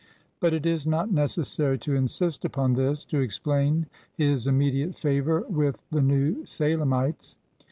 [0.39, 3.85] But it is not necessary to insist upon this to explain
[4.15, 7.37] his immediate favor with the New Salemites.